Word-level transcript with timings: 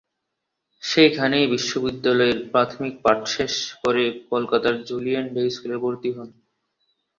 সেখানেই 0.83 1.45
বিদ্যালয়ের 1.85 2.39
প্রাথমিক 2.51 2.93
পাঠ 3.03 3.19
শেষ 3.35 3.53
করে 3.81 4.03
কলকাতার 4.31 4.75
জুলিয়ান 4.87 5.25
ডে 5.33 5.43
স্কুলে 5.49 5.77
ভর্তি 5.83 6.09
হন। 6.15 6.29